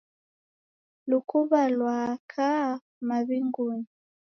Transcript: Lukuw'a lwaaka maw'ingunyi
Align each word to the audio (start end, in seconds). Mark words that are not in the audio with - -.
Lukuw'a 1.09 1.61
lwaaka 1.77 2.49
maw'ingunyi 3.07 3.89